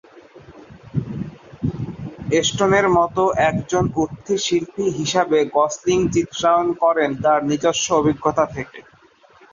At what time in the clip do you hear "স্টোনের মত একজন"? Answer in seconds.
2.41-3.83